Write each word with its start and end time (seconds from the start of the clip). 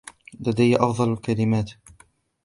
لدي 0.47 0.75
أفضل 0.77 1.13
الكلمات. 1.13 1.71